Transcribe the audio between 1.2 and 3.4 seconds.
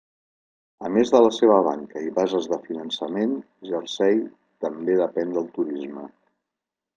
la seva banca i bases de finançament,